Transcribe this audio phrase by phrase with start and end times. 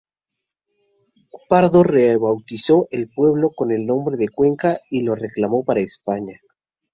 [1.47, 6.39] Pardo rebautizó el pueblo con el nombre de Cuenca y lo reclamó para España.